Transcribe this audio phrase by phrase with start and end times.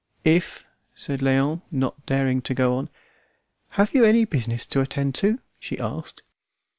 [0.25, 2.89] "If" said Léon, not daring to go on.
[3.77, 6.23] "Have you any business to attend to?" she asked.